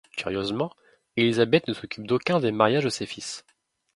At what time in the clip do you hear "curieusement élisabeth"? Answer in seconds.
0.17-1.67